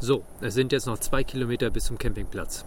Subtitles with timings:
[0.00, 2.64] So, es sind jetzt noch zwei Kilometer bis zum Campingplatz.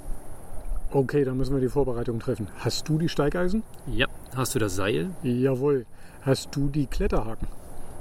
[0.91, 2.47] Okay, dann müssen wir die Vorbereitung treffen.
[2.59, 3.63] Hast du die Steigeisen?
[3.87, 5.09] Ja, hast du das Seil?
[5.21, 5.85] Jawohl.
[6.21, 7.47] Hast du die Kletterhaken?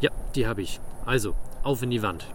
[0.00, 0.80] Ja, die habe ich.
[1.04, 2.26] Also, auf in die Wand.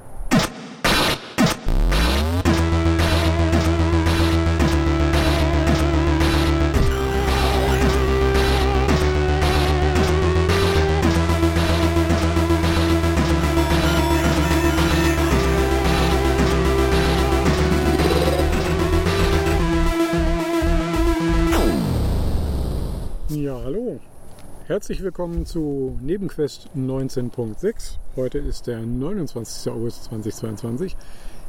[24.71, 27.97] Herzlich willkommen zu Nebenquest 19.6.
[28.15, 29.69] Heute ist der 29.
[29.69, 30.95] August 2022.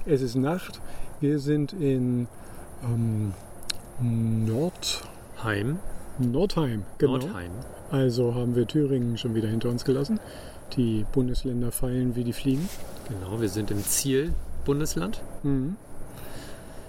[0.05, 0.81] Es ist Nacht.
[1.21, 2.27] Wir sind in
[2.83, 3.33] ähm,
[4.01, 5.05] Nord,
[5.45, 5.79] Heim.
[6.19, 6.83] Nordheim.
[6.99, 7.19] Genau.
[7.19, 7.53] Nordheim.
[7.93, 10.19] Also haben wir Thüringen schon wieder hinter uns gelassen.
[10.77, 12.69] Die Bundesländer feilen wie die Fliegen.
[13.09, 15.23] Genau, wir sind im Zielbundesland.
[15.45, 15.77] Mhm.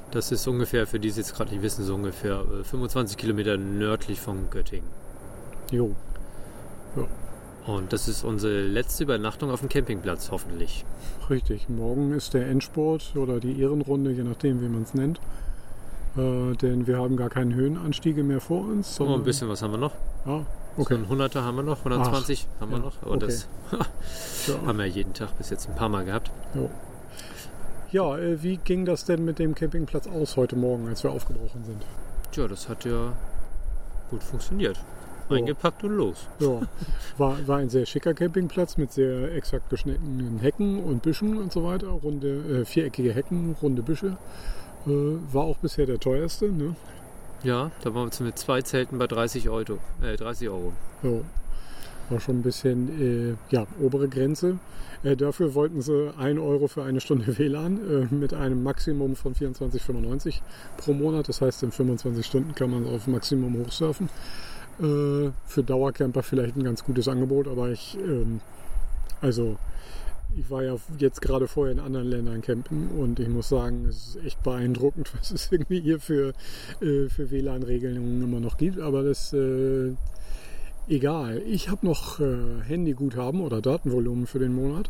[0.10, 3.56] Das ist ungefähr, für die es jetzt gerade nicht wissen, so ungefähr äh, 25 Kilometer
[3.58, 4.90] nördlich von Göttingen.
[5.70, 5.96] Jo.
[7.66, 10.84] Und das ist unsere letzte Übernachtung auf dem Campingplatz, hoffentlich.
[11.30, 15.20] Richtig, morgen ist der Endsport oder die Ehrenrunde, je nachdem, wie man es nennt.
[16.18, 19.00] Äh, denn wir haben gar keine Höhenanstiege mehr vor uns.
[19.00, 19.94] Oh, ein bisschen was haben wir noch.
[20.26, 20.96] Ja, Okay.
[20.96, 21.06] okay.
[21.08, 23.02] So ein 100er haben wir noch, 120 haben wir ja, noch.
[23.04, 23.48] Und das
[24.48, 26.32] Ja, haben wir jeden Tag bis jetzt ein paar Mal gehabt.
[26.54, 26.70] jo.
[27.92, 31.64] ja äh, wie ging das denn mit dem Campingplatz aus heute Morgen, als wir aufgebrochen
[31.64, 31.84] sind?
[32.32, 33.14] Tja, das hat ja
[34.10, 34.80] gut funktioniert.
[35.30, 35.38] Ja.
[35.38, 36.28] Eingepackt und los.
[36.40, 36.62] Ja,
[37.18, 41.64] war, war ein sehr schicker Campingplatz mit sehr exakt geschnittenen Hecken und Büschen und so
[41.64, 41.88] weiter.
[41.88, 44.18] Runde, äh, viereckige Hecken, runde Büsche.
[44.86, 44.90] Äh,
[45.32, 46.52] war auch bisher der teuerste.
[46.52, 46.76] Ne?
[47.44, 49.80] Ja, da waren wir mit zwei Zelten bei 30 Euro.
[50.02, 50.74] Äh, 30 Euro.
[51.02, 51.24] So.
[52.10, 54.60] War schon ein bisschen äh, ja, obere Grenze.
[55.04, 59.36] Äh, dafür wollten sie 1 Euro für eine Stunde WLAN äh, mit einem Maximum von
[59.36, 60.42] 24,95
[60.78, 61.30] pro Monat.
[61.30, 64.10] Das heißt, in 25 Stunden kann man auf Maximum hochsurfen.
[64.80, 68.42] Äh, für Dauercamper vielleicht ein ganz gutes Angebot, aber ich, ähm,
[69.22, 69.58] also
[70.36, 74.16] ich war ja jetzt gerade vorher in anderen Ländern campen und ich muss sagen, es
[74.16, 76.34] ist echt beeindruckend, was es irgendwie hier für,
[76.82, 78.80] äh, für WLAN-Regelungen immer noch gibt.
[78.80, 79.94] Aber das äh,
[80.88, 81.42] egal.
[81.46, 84.90] Ich habe noch äh, Handyguthaben oder Datenvolumen für den Monat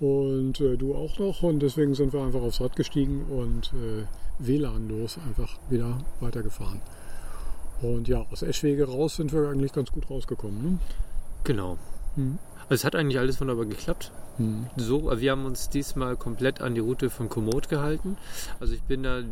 [0.00, 4.04] und äh, du auch noch und deswegen sind wir einfach aufs Rad gestiegen und äh,
[4.38, 6.80] WLAN los einfach wieder weitergefahren.
[7.82, 10.62] Und ja, aus Eschwege raus sind wir eigentlich ganz gut rausgekommen.
[10.62, 10.78] Ne?
[11.44, 11.78] Genau.
[12.14, 12.38] Hm.
[12.62, 14.12] Also es hat eigentlich alles wunderbar geklappt.
[14.38, 14.66] Hm.
[14.76, 18.16] So, wir haben uns diesmal komplett an die Route von Komoot gehalten.
[18.60, 19.22] Also ich bin da,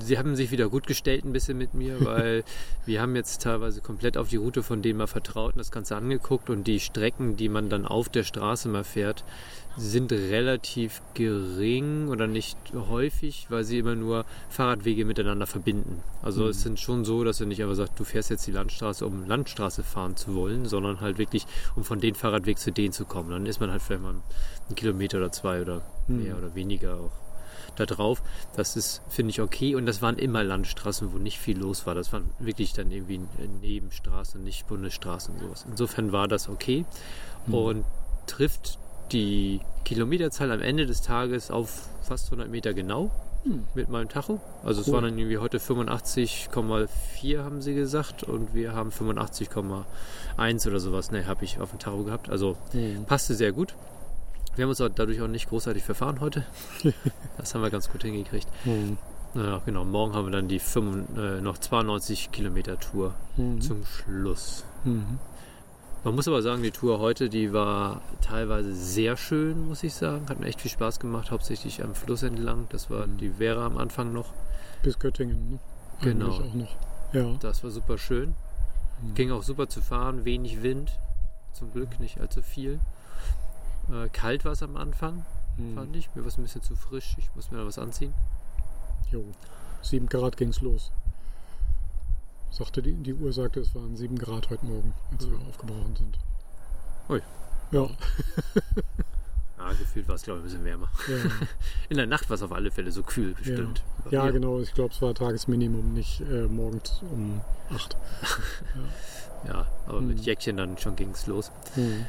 [0.00, 2.44] sie haben sich wieder gut gestellt ein bisschen mit mir, weil
[2.84, 5.96] wir haben jetzt teilweise komplett auf die Route von denen mal vertraut und das Ganze
[5.96, 9.24] angeguckt und die Strecken, die man dann auf der Straße mal fährt,
[9.76, 16.02] sind relativ gering oder nicht häufig, weil sie immer nur Fahrradwege miteinander verbinden.
[16.22, 16.48] Also Mhm.
[16.50, 19.26] es sind schon so, dass du nicht einfach sagst, du fährst jetzt die Landstraße, um
[19.26, 23.30] Landstraße fahren zu wollen, sondern halt wirklich, um von den Fahrradweg zu denen zu kommen.
[23.30, 26.22] Dann ist man halt vielleicht mal einen Kilometer oder zwei oder Mhm.
[26.24, 27.12] mehr oder weniger auch
[27.76, 28.22] da drauf.
[28.56, 29.76] Das ist, finde ich, okay.
[29.76, 31.94] Und das waren immer Landstraßen, wo nicht viel los war.
[31.94, 33.20] Das waren wirklich dann irgendwie
[33.62, 35.64] Nebenstraßen, nicht Bundesstraßen und sowas.
[35.70, 36.84] Insofern war das okay
[37.46, 37.54] Mhm.
[37.54, 37.84] und
[38.26, 38.78] trifft
[39.12, 43.10] die Kilometerzahl am Ende des Tages auf fast 100 Meter genau
[43.44, 43.64] Hm.
[43.74, 44.38] mit meinem Tacho.
[44.64, 44.94] Also es Cool.
[44.94, 51.10] waren dann irgendwie heute 85,4 haben sie gesagt und wir haben 85,1 oder sowas.
[51.10, 52.28] Ne, habe ich auf dem Tacho gehabt.
[52.28, 53.04] Also Hm.
[53.06, 53.74] passte sehr gut.
[54.56, 56.44] Wir haben uns auch dadurch auch nicht großartig verfahren heute.
[57.38, 58.46] Das haben wir ganz gut hingekriegt.
[58.64, 58.98] Hm.
[59.34, 59.84] Ja, genau.
[59.84, 63.60] Morgen haben wir dann die 5, äh, noch 92 Kilometer Tour Hm.
[63.60, 64.64] zum Schluss.
[64.84, 65.18] Hm.
[66.02, 70.28] Man muss aber sagen, die Tour heute, die war teilweise sehr schön, muss ich sagen.
[70.30, 72.66] Hat mir echt viel Spaß gemacht, hauptsächlich am Fluss entlang.
[72.70, 73.18] Das war Mhm.
[73.18, 74.32] die Vera am Anfang noch.
[74.82, 75.58] Bis Göttingen, ne?
[76.00, 76.36] Genau.
[76.38, 76.76] Eigentlich auch noch.
[77.12, 77.36] Ja.
[77.40, 78.34] Das war super schön.
[79.02, 79.14] Mhm.
[79.14, 80.90] Ging auch super zu fahren, wenig Wind.
[81.52, 82.80] Zum Glück nicht allzu viel.
[83.92, 85.74] Äh, kalt war es am Anfang, Hm.
[85.74, 86.08] fand ich.
[86.14, 87.16] Mir war es ein bisschen zu frisch.
[87.18, 88.14] Ich muss mir da was anziehen.
[89.10, 89.24] Jo.
[89.82, 90.92] 7 Grad ging's los.
[92.50, 95.46] Sagte die, die Uhr sagte, es waren 7 Grad heute Morgen, als wir Ja.
[95.48, 96.18] aufgebrochen sind.
[97.08, 97.22] Ui.
[97.72, 97.88] Ja.
[99.58, 100.88] Ja, gefühlt war es, glaube ich, ein bisschen wärmer.
[101.06, 101.16] Ja,
[101.90, 103.82] In der Nacht war es auf alle Fälle so kühl, bestimmt.
[104.10, 104.58] Ja mir- genau.
[104.60, 107.94] Ich glaube, es war Tagesminimum, nicht äh, morgens um 8.
[109.46, 110.22] Ja, aber mit Mhm.
[110.22, 111.50] Jäckchen dann schon ging es los.
[111.74, 112.06] Hm.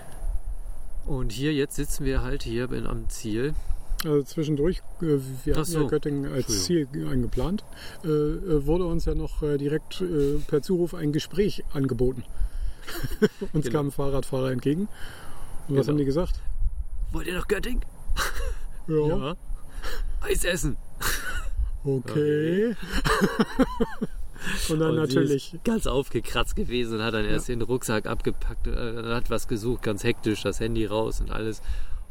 [1.06, 3.54] Und hier, jetzt sitzen wir halt hier am Ziel.
[4.03, 5.88] Also zwischendurch, äh, wir hatten ja so.
[5.88, 7.63] Göttingen als Ziel eingeplant,
[8.03, 12.24] äh, äh, wurde uns ja noch äh, direkt äh, per Zuruf ein Gespräch angeboten.
[13.53, 13.77] uns Genau.
[13.77, 14.88] kam ein Fahrradfahrer entgegen.
[15.68, 15.88] Und was Genau.
[15.89, 16.42] haben die gesagt?
[17.12, 17.86] Wollt ihr nach Göttingen?
[18.88, 19.07] Ja.
[19.07, 19.36] Ja.
[20.21, 20.77] Eis essen.
[21.83, 22.75] Okay.
[24.69, 25.57] und dann Und natürlich.
[25.63, 30.04] Ganz aufgekratzt gewesen und hat dann erst den Rucksack abgepackt, äh, hat was gesucht, ganz
[30.04, 31.62] hektisch, das Handy raus und alles.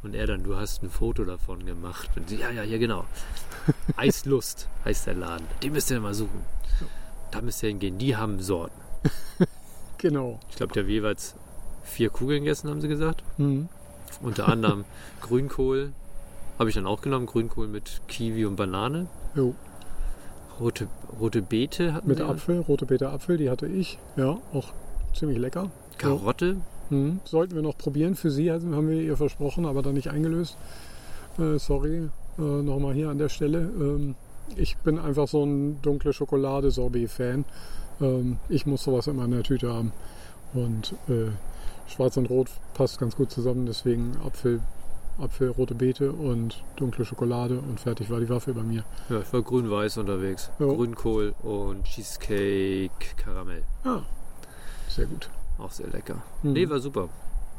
[0.02, 2.08] Und er dann, du hast ein Foto davon gemacht.
[2.16, 3.04] Und sie, ja, ja, ja, genau.
[3.96, 5.46] Eislust heißt der Laden.
[5.62, 6.42] Den müsst ihr mal suchen.
[7.30, 7.98] Da müsst ihr hingehen.
[7.98, 8.80] Die haben Sorten.
[9.98, 10.40] Genau.
[10.48, 11.34] Ich glaube, der hat jeweils
[11.82, 13.22] vier Kugeln gegessen, haben sie gesagt.
[13.36, 13.68] Mhm.
[14.22, 14.86] Unter anderem
[15.20, 15.92] Grünkohl.
[16.58, 17.26] Habe ich dann auch genommen.
[17.26, 19.08] Grünkohl mit Kiwi und Banane.
[19.34, 19.54] Jo.
[20.58, 20.88] Rote,
[21.20, 22.22] rote Beete hatten Mit.
[22.22, 23.98] Apfel, rote Beete Apfel, die hatte ich.
[24.16, 24.72] Ja, auch
[25.14, 25.70] ziemlich lecker.
[25.98, 26.56] Karotte.
[26.90, 27.20] Mhm.
[27.24, 28.14] Sollten wir noch probieren.
[28.14, 30.56] Für Sie haben haben wir ihr versprochen, aber dann nicht eingelöst.
[31.38, 32.08] Äh, sorry,
[32.38, 33.58] äh, nochmal hier an der Stelle.
[33.58, 34.14] Ähm,
[34.56, 37.44] ich bin einfach so ein dunkle Schokolade-Sorbet-Fan.
[38.00, 39.92] Ähm, ich muss sowas immer in der Tüte haben.
[40.52, 41.30] Und äh,
[41.86, 43.66] Schwarz und Rot passt ganz gut zusammen.
[43.66, 44.60] Deswegen Apfel,
[45.18, 48.84] Apfel, rote Beete und dunkle Schokolade und fertig war die Waffe bei mir.
[49.08, 50.50] Ja, ich war grün-weiß unterwegs.
[50.58, 50.66] Ja.
[50.66, 53.62] Grünkohl und Cheesecake Karamell.
[53.84, 54.02] Ah,
[54.88, 55.30] sehr gut.
[55.60, 56.22] Auch sehr lecker.
[56.42, 56.52] Mhm.
[56.52, 57.08] Nee, war super.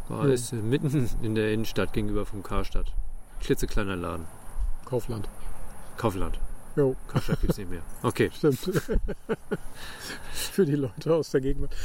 [0.10, 0.34] War Ja.
[0.34, 2.94] ist mitten in der Innenstadt gegenüber vom Karstadt.
[3.42, 4.26] Klitzekleiner Laden.
[4.86, 5.30] Kaufland.
[5.98, 6.40] Kaufland.
[6.76, 7.82] Jo, Karstadt gibt's nicht mehr.
[8.04, 8.30] Okay.
[8.36, 8.60] stimmt.
[10.34, 11.76] Für die Leute aus der Gegenwart.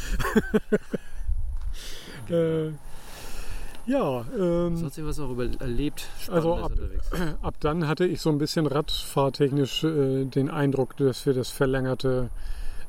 [2.31, 2.69] äh,
[3.87, 6.07] ja, ähm, Sonst irgendwas noch über erlebt?
[6.31, 7.09] Also ab- unterwegs.
[7.43, 12.31] ab dann hatte ich so ein bisschen radfahrtechnisch äh, den Eindruck, dass wir das verlängerte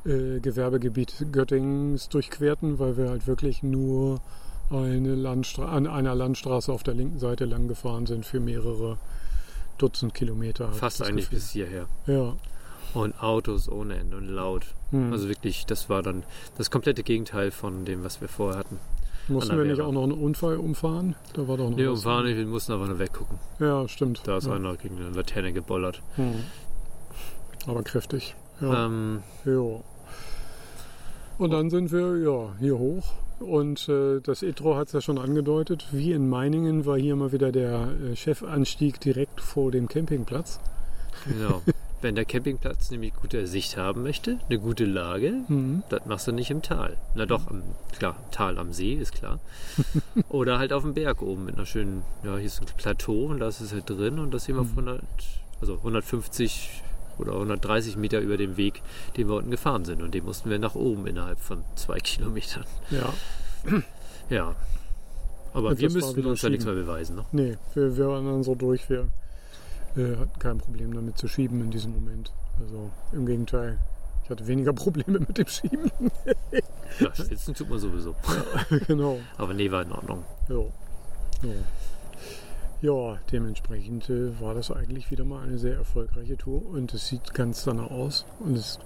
[0.04, 4.20] äh, Gewerbegebiet Göttingens durchquerten, weil wir halt wirklich nur
[4.70, 8.98] eine Landstra an einer Landstraße auf der linken Seite lang gefahren sind für mehrere
[9.78, 10.72] Dutzend Kilometer.
[10.72, 11.38] Fast eigentlich Gefühl.
[11.38, 11.86] bis hierher.
[12.06, 12.36] Ja.
[12.94, 14.66] Und Autos ohne Ende und laut.
[14.90, 15.12] Hm.
[15.12, 16.24] Also wirklich, das war dann
[16.56, 18.78] das komplette Gegenteil von dem, was wir vorher hatten.
[19.28, 21.14] Mussten wir nicht auch noch einen Unfall umfahren?
[21.34, 23.38] Da war doch noch Nee, umfahren nicht, wir mussten aber nur weggucken.
[23.60, 24.22] Ja, stimmt.
[24.24, 24.54] Da ist ja.
[24.54, 26.00] einer gegen eine Laterne gebollert.
[26.16, 26.44] Hm.
[27.66, 28.34] Aber kräftig.
[28.60, 28.86] Ja.
[28.86, 29.80] Ähm, Ja.
[31.38, 33.04] Und dann sind wir ja hier hoch.
[33.38, 35.86] Und äh, das Intro hat es ja schon angedeutet.
[35.92, 40.58] Wie in Meiningen war hier mal wieder der äh, Chefanstieg direkt vor dem Campingplatz.
[41.24, 41.62] genau.
[42.00, 45.82] Wenn der Campingplatz nämlich gute Sicht haben möchte, eine gute Lage, Mhm.
[45.88, 46.96] das machst du nicht im Tal.
[47.16, 47.62] Na doch, am,
[47.96, 49.40] klar, Tal am See, ist klar.
[50.28, 53.40] Oder halt auf dem Berg oben mit einer schönen, ja, hier ist ein Plateau und
[53.40, 55.00] da ist es halt drin und das sehen wir auf 100,
[55.60, 56.82] also 150
[57.18, 58.82] oder 130 Meter über dem Weg,
[59.16, 60.02] den wir unten gefahren sind.
[60.02, 62.64] Und den mussten wir nach oben innerhalb von zwei Kilometern.
[62.90, 63.12] Ja,
[64.30, 64.54] Ja.
[65.52, 67.16] Aber Und wir müssten uns da nichts mehr beweisen.
[67.16, 67.24] Ne?
[67.32, 68.88] nee, wir, wir waren dann so durch.
[68.90, 69.08] Wir
[69.96, 72.32] äh, hatten kein Problem damit zu schieben in diesem Moment.
[72.60, 73.78] Also im Gegenteil.
[74.24, 75.90] Ich hatte weniger Probleme mit dem Schieben.
[77.00, 78.14] Ja, schwitzen tut man sowieso.
[78.86, 79.18] genau.
[79.38, 80.24] Aber nee, war in Ordnung.
[80.48, 80.56] Ja.
[81.42, 81.54] Ja.
[82.80, 87.34] Ja, dementsprechend äh, war das eigentlich wieder mal eine sehr erfolgreiche Tour und es sieht
[87.34, 88.24] ganz danach aus.
[88.38, 88.78] Und es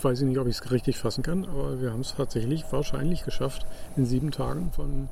[0.00, 3.24] weiß ich nicht, ob ich es richtig fassen kann, aber wir haben es tatsächlich wahrscheinlich
[3.24, 3.66] geschafft,
[3.96, 5.10] in sieben Tagen von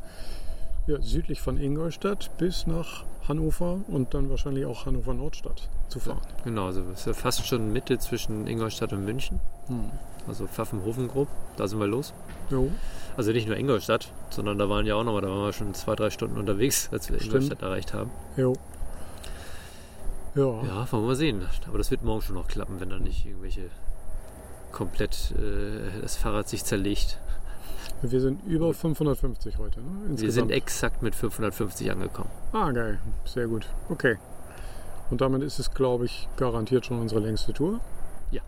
[0.86, 6.20] ja, südlich von Ingolstadt bis nach Hannover und dann wahrscheinlich auch Hannover Nordstadt zu fahren.
[6.44, 9.40] Genau, also es ist ja fast schon Mitte zwischen Ingolstadt und München.
[9.66, 9.90] Hm.
[10.26, 11.28] Also Pfaffenhofen grob.
[11.56, 12.12] Da sind wir los.
[12.50, 12.70] Jo.
[13.16, 15.94] Also nicht nur Ingolstadt, sondern da waren ja auch nochmal, da waren wir schon zwei,
[15.94, 17.34] drei Stunden unterwegs, als wir Stimmt.
[17.34, 18.10] Ingolstadt erreicht haben.
[18.36, 18.54] Jo.
[20.34, 20.62] Ja.
[20.62, 21.42] Ja, wollen wir mal sehen.
[21.66, 23.70] Aber das wird morgen schon noch klappen, wenn da nicht irgendwelche
[24.72, 27.18] komplett äh, das Fahrrad sich zerlegt.
[28.02, 29.80] Wir sind über 550 heute.
[29.80, 29.86] Ne?
[30.02, 30.48] Wir Insgesamt.
[30.48, 32.30] sind exakt mit 550 angekommen.
[32.52, 32.98] Ah, geil.
[33.24, 33.66] Sehr gut.
[33.88, 34.16] Okay.
[35.10, 37.80] Und damit ist es, glaube ich, garantiert schon unsere längste Tour.
[38.30, 38.42] Ja.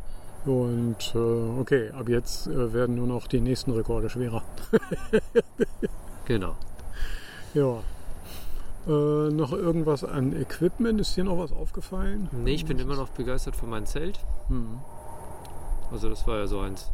[0.46, 4.42] Und äh, okay, ab jetzt äh, werden nur noch die nächsten Rekorde schwerer.
[6.24, 6.54] Genau.
[7.52, 7.82] Ja.
[8.86, 11.00] Äh, noch irgendwas an Equipment?
[11.00, 12.28] Ist dir noch was aufgefallen?
[12.32, 14.18] Nee, ich bin immer noch begeistert von meinem Zelt.
[14.48, 14.78] Hm.
[15.90, 16.90] Also das war ja so eins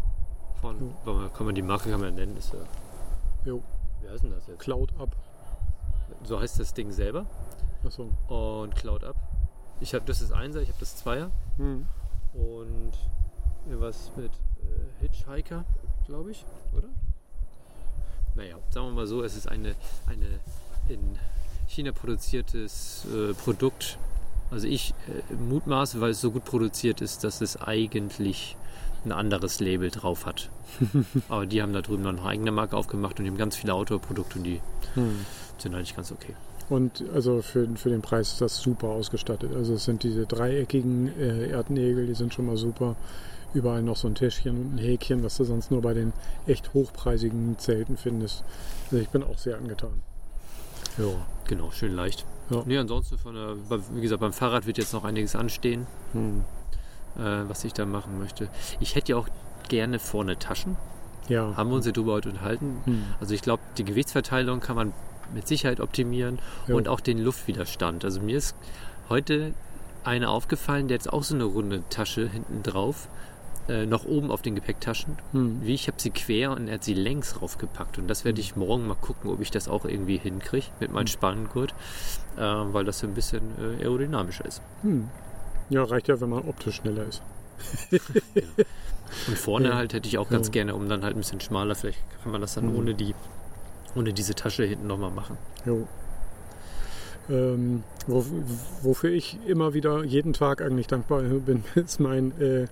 [0.61, 1.29] von, Jo.
[1.35, 2.61] kann man die Marke kann man nennen, ist ja,
[3.45, 3.63] Jo.
[4.01, 4.61] wie heißt denn das jetzt?
[4.61, 5.17] Cloud Up.
[6.25, 7.27] So heißt das Ding selber.
[7.85, 8.11] Achso.
[8.29, 9.17] Und Cloud Up.
[9.81, 11.31] Ich habe das ist Einser, ich habe das Zweier.
[11.57, 11.87] Hm.
[12.35, 12.93] Und
[13.67, 15.65] irgendwas mit äh, Hitchhiker,
[16.07, 16.45] glaube ich,
[16.77, 16.89] oder?
[18.35, 19.75] Naja, sagen wir mal so, es ist eine,
[20.07, 20.41] eine
[20.89, 21.19] in
[21.67, 23.99] China produziertes äh, Produkt.
[24.51, 28.57] Also ich äh, mutmaße, weil es so gut produziert ist, dass es eigentlich
[29.05, 30.51] ein anderes Label drauf hat.
[31.29, 33.75] Aber die haben da drüben noch eine eigene Marke aufgemacht und die haben ganz viele
[33.75, 34.61] Outdoor-Produkte und die
[34.95, 35.25] Hm.
[35.59, 36.35] sind eigentlich ganz okay.
[36.69, 39.55] Und also für, für den Preis ist das super ausgestattet.
[39.55, 42.97] Also es sind diese dreieckigen äh, Erdnägel, die sind schon mal super.
[43.55, 46.13] Überall noch so ein Täschchen und ein Häkchen, was du sonst nur bei den
[46.47, 48.45] echt hochpreisigen Zelten findest.
[48.87, 50.03] Also ich bin auch sehr angetan.
[50.99, 51.05] Ja.
[51.47, 52.27] Genau, schön leicht.
[52.51, 52.63] Ja.
[52.67, 53.57] Nee, ansonsten von der,
[53.95, 55.87] wie gesagt, beim Fahrrad wird jetzt noch einiges anstehen.
[56.13, 56.45] Hm.
[57.19, 58.49] Äh, was ich da machen möchte.
[58.81, 59.29] Ich hätte ja auch
[59.69, 60.77] gerne vorne Taschen.
[61.29, 61.55] Ja.
[61.57, 62.81] Haben wir uns ja drüber heute unterhalten.
[62.85, 63.05] Hm.
[63.21, 64.93] Also ich glaube, die Gewichtsverteilung kann man
[65.35, 66.75] mit Sicherheit optimieren Ja.
[66.75, 68.05] und auch den Luftwiderstand.
[68.05, 68.57] Also mir ist
[69.11, 69.53] heute
[70.05, 73.09] einer aufgefallen, der jetzt auch so eine runde Tasche hinten drauf,
[73.69, 75.19] äh, noch oben auf den Gepäcktaschen.
[75.33, 75.59] Hm.
[75.63, 77.99] Wie ich habe sie quer und er hat sie längs raufgepackt.
[77.99, 81.09] Und das werde ich morgen mal gucken, ob ich das auch irgendwie hinkriege mit meinem
[81.09, 81.75] Spanngurt,
[82.39, 84.63] äh, weil das so ein bisschen äh, aerodynamischer ist.
[84.81, 85.11] Hm.
[85.71, 87.23] Ja, reicht ja, wenn man optisch schneller ist.
[89.27, 89.75] Und vorne Ja.
[89.77, 90.53] halt hätte ich auch ganz Ja.
[90.53, 92.77] gerne, um dann halt ein bisschen schmaler, vielleicht kann man das dann Mhm.
[92.77, 93.15] ohne die
[93.97, 95.37] ohne diese Tasche hinten nochmal machen.
[95.65, 95.89] Jo.
[97.31, 98.25] Ähm, wo,
[98.83, 102.63] wofür ich immer wieder jeden Tag eigentlich dankbar bin, ist mein äh,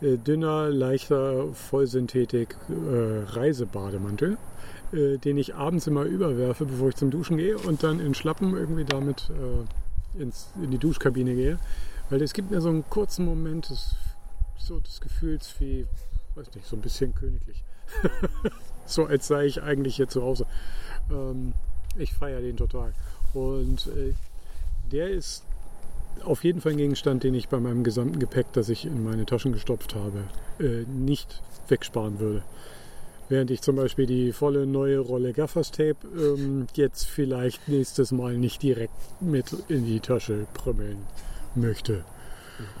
[0.00, 4.38] äh, dünner, leichter Vollsynthetik äh, Reisebademantel,
[4.92, 8.56] äh, den ich abends immer überwerfe, bevor ich zum Duschen gehe und dann in Schlappen
[8.56, 11.58] irgendwie damit äh, ins, in die Duschkabine gehe.
[12.10, 13.94] Weil es gibt mir so einen kurzen Moment des,
[14.56, 15.86] so des Gefühls wie,
[16.34, 17.64] weiß nicht, so ein bisschen königlich.
[18.86, 20.46] so als sei ich eigentlich hier zu Hause.
[21.10, 21.52] Ähm,
[21.96, 22.94] ich feiere den total.
[23.34, 24.14] Und äh,
[24.90, 25.44] der ist
[26.24, 29.26] auf jeden Fall ein Gegenstand, den ich bei meinem gesamten Gepäck, das ich in meine
[29.26, 30.24] Taschen gestopft habe,
[30.58, 32.42] äh, nicht wegsparen würde.
[33.28, 38.38] Während ich zum Beispiel die volle neue Rolle Gaffers Tape ähm, jetzt vielleicht nächstes Mal
[38.38, 40.96] nicht direkt mit in die Tasche prümmeln
[41.60, 42.04] möchte.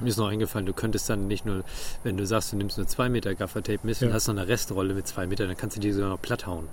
[0.00, 1.62] Mir ist noch eingefallen, du könntest dann nicht nur,
[2.02, 4.14] wenn du sagst, du nimmst nur zwei Meter Gaffertape mit und Ja.
[4.14, 6.66] hast noch eine Restrolle mit zwei Metern, dann kannst du die sogar noch platt hauen.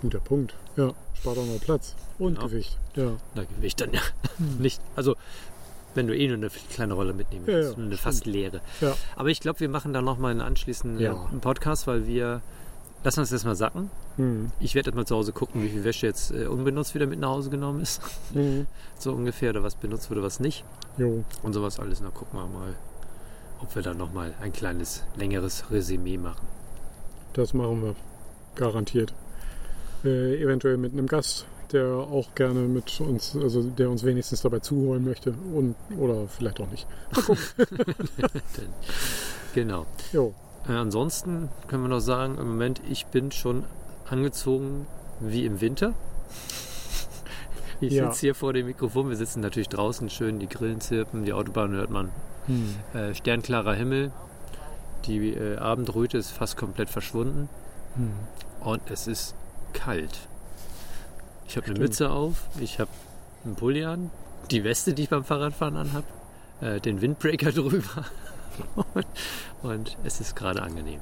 [0.00, 0.54] Guter Punkt.
[0.76, 2.48] Ja, spart auch noch Platz und Genau.
[2.48, 2.76] Gewicht.
[2.96, 3.12] Ja.
[3.36, 4.00] Da Gewicht dann ja
[4.58, 4.80] nicht.
[4.96, 5.14] Also,
[5.94, 8.60] wenn du eh nur eine kleine Rolle mitnehmen Ja, willst, ja, nur eine fast leere.
[8.80, 8.96] Ja.
[9.14, 11.14] Aber ich glaube, wir machen da nochmal einen anschließenden Ja.
[11.40, 12.42] Podcast, weil wir,
[13.04, 13.90] lassen uns das mal sacken.
[14.16, 14.50] Hm.
[14.60, 17.20] Ich werde jetzt mal zu Hause gucken, wie viel Wäsche jetzt äh, unbenutzt wieder mit
[17.20, 18.02] nach Hause genommen ist.
[18.32, 18.66] Mhm.
[18.98, 20.64] so ungefähr, oder was benutzt wurde, was nicht.
[20.96, 21.24] Jo.
[21.42, 22.00] Und sowas alles.
[22.00, 22.74] Na, gucken wir mal,
[23.60, 26.46] ob wir dann nochmal ein kleines, längeres Resümee machen.
[27.34, 27.94] Das machen wir.
[28.54, 29.12] Garantiert.
[30.04, 34.60] Äh, eventuell mit einem Gast, der auch gerne mit uns, also der uns wenigstens dabei
[34.60, 35.34] zuholen möchte.
[35.52, 36.86] Und, oder vielleicht auch nicht.
[39.54, 39.86] Genau.
[40.12, 40.34] Jo.
[40.68, 43.64] Äh, ansonsten können wir noch sagen, im Moment, ich bin schon
[44.08, 44.86] angezogen
[45.20, 45.92] wie im Winter.
[47.80, 48.06] Ich Ja.
[48.06, 49.08] sitze hier vor dem Mikrofon.
[49.10, 52.10] Wir sitzen natürlich draußen, schön die Grillen zirpen, die Autobahn hört man.
[52.46, 52.74] Hm.
[52.94, 54.12] Äh, sternklarer Himmel.
[55.06, 57.48] Die äh, Abendröte ist fast komplett verschwunden.
[57.96, 58.12] Hm.
[58.60, 59.34] Und es ist
[59.72, 60.16] kalt.
[61.48, 61.78] Ich habe eine.
[61.80, 62.90] Mütze auf, ich habe
[63.44, 64.10] einen Pulli an,
[64.52, 66.04] die Weste, die ich beim Fahrradfahren anhab,
[66.60, 68.04] äh, den Windbreaker drüber.
[69.62, 71.00] und, es ist gerade angenehm.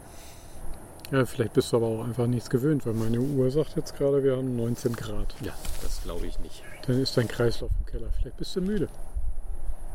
[1.10, 4.24] Ja, vielleicht bist du aber auch einfach nichts gewöhnt, weil meine Uhr sagt jetzt gerade,
[4.24, 5.34] wir haben 19 Grad.
[5.42, 6.62] Ja, das glaube ich nicht.
[6.86, 8.08] Dann ist dein Kreislauf im Keller.
[8.18, 8.88] Vielleicht bist du müde.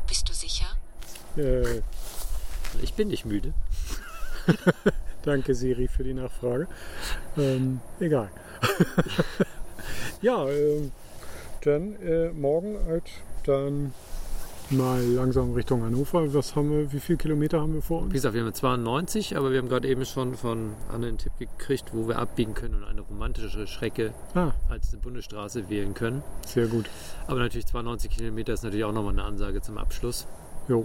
[0.06, 0.66] Bist du sicher?
[1.36, 1.82] Äh,
[2.82, 3.52] Ich bin nicht müde.
[5.24, 6.68] danke Siri für die Nachfrage.
[7.36, 8.30] Ähm, egal.
[10.22, 10.92] ja, ähm,
[11.62, 13.10] dann äh, morgen halt
[13.44, 13.92] dann
[14.70, 16.32] mal langsam Richtung Hannover.
[16.34, 18.12] Was haben wir, wie viele Kilometer haben wir vor Wie uns?
[18.12, 21.90] gesagt, wir haben 92, aber wir haben gerade eben schon von Anne einen Tipp gekriegt,
[21.92, 26.22] wo wir abbiegen können und eine romantische Strecke Ah, als eine Bundesstraße wählen können.
[26.46, 26.88] sehr gut.
[27.26, 30.26] Aber natürlich 92 Kilometer ist natürlich auch nochmal eine Ansage zum Abschluss.
[30.68, 30.84] Jo.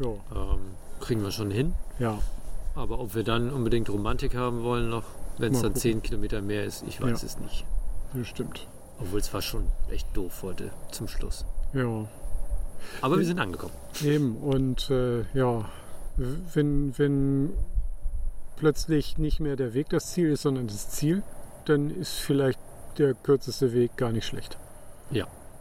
[0.00, 0.60] Jo, Ähm,
[1.00, 1.74] kriegen wir schon hin.
[1.98, 2.18] ja.
[2.74, 5.02] Aber ob wir dann unbedingt Romantik haben wollen noch,
[5.38, 5.80] wenn es dann gucken.
[5.80, 7.26] 10 Kilometer mehr ist, ich weiß Ja.
[7.26, 7.64] es nicht.
[8.14, 8.68] Das stimmt.
[9.00, 11.44] Obwohl es war schon echt doof heute zum Schluss.
[11.72, 12.06] Ja,
[13.00, 13.72] Aber wir sind angekommen.
[14.02, 14.36] eben.
[14.36, 15.64] Und äh, ja,
[16.54, 17.52] wenn, wenn
[18.56, 21.22] plötzlich nicht mehr der Weg das Ziel ist, sondern das Ziel,
[21.64, 22.58] dann ist vielleicht
[22.98, 24.56] der kürzeste Weg gar nicht schlecht.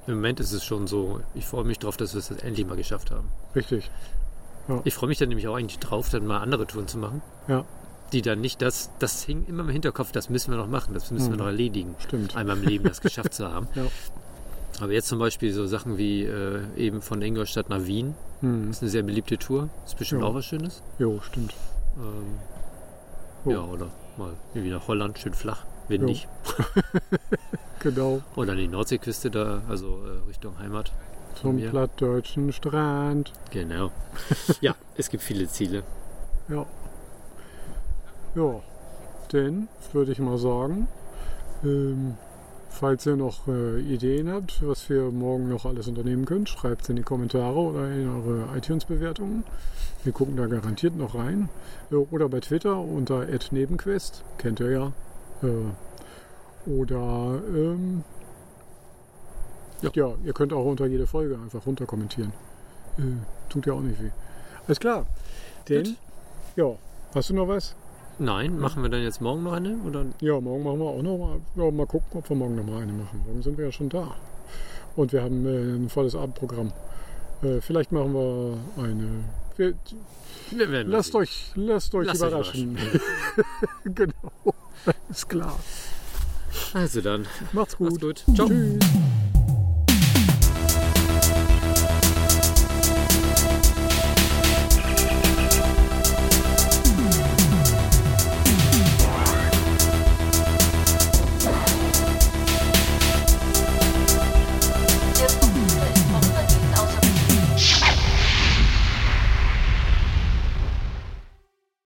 [0.08, 2.78] Im Moment ist es schon so, ich freue mich drauf, dass wir es endlich mal
[2.78, 3.28] geschafft haben.
[3.54, 3.92] Richtig.
[4.86, 7.22] Ich freue mich dann nämlich auch eigentlich drauf, dann mal andere Touren zu machen.
[7.50, 7.66] Ja.
[8.14, 11.12] Die dann nicht, das, das hing immer im Hinterkopf, das müssen wir noch machen, das
[11.12, 11.40] müssen wir Mhm.
[11.40, 11.94] noch erledigen.
[12.00, 12.38] Stimmt.
[12.38, 13.68] Einmal im Leben das geschafft zu haben.
[13.76, 13.84] Ja.
[14.80, 18.70] Aber jetzt zum Beispiel so Sachen wie äh, eben von Ingolstadt nach Wien, Hm.
[18.70, 19.70] ist eine sehr beliebte Tour.
[19.86, 20.28] Ist bestimmt Ja.
[20.28, 20.84] auch was Schönes.
[21.00, 21.54] Jo, stimmt.
[21.98, 22.38] Ähm,
[23.46, 23.52] Oh.
[23.52, 26.28] Ja, oder mal irgendwie nach Holland, schön flach, windig.
[27.80, 28.22] Genau.
[28.36, 30.92] Oder an die Nordseeküste da, also äh, Richtung Heimat.
[31.36, 33.32] Zum plattdeutschen Strand.
[33.52, 33.92] Genau.
[34.62, 35.84] ja, es gibt viele Ziele.
[36.50, 36.66] Ja.
[38.36, 38.60] Ja.
[39.32, 40.88] Dann würde ich mal sagen,
[41.64, 42.16] ähm,
[42.78, 46.90] falls ihr noch äh, Ideen habt, was wir morgen noch alles unternehmen können, schreibt es
[46.90, 49.44] in die Kommentare oder in eure iTunes-Bewertungen.
[50.04, 51.50] Wir gucken da garantiert noch rein.
[51.92, 54.94] Äh, oder bei Twitter unter @nebenquest, kennt ihr ja.
[55.44, 58.04] Äh, oder ähm,
[59.82, 59.90] Ja.
[59.94, 60.14] ja.
[60.24, 62.32] ihr könnt auch unter jede Folge einfach runter kommentieren.
[62.98, 63.02] Äh,
[63.50, 64.12] tut ja auch nicht weh.
[64.68, 65.06] Alles klar.
[65.68, 65.96] Den, Gut.
[66.56, 66.76] ja,
[67.16, 67.76] hast du noch was?
[68.20, 69.78] Nein, machen wir dann jetzt morgen noch eine?
[69.86, 70.06] Oder?
[70.22, 71.40] Ja, morgen machen wir auch noch mal.
[71.56, 73.22] Ja, mal gucken, ob wir morgen noch mal eine machen.
[73.26, 74.16] Morgen sind wir ja schon da.
[74.96, 76.72] Und wir haben äh, ein volles Abendprogramm.
[77.44, 79.24] Äh, vielleicht machen wir eine.
[79.58, 79.74] Wir,
[80.52, 81.22] Wir lasst sehen.
[81.22, 82.78] euch, lasst euch Lasst euch überraschen.
[83.86, 84.14] genau.
[85.10, 85.58] Ist klar.
[86.74, 88.02] Also dann, Macht's gut.
[88.02, 88.36] macht's gut.
[88.36, 88.48] Ciao.
[88.48, 88.80] Tschüss.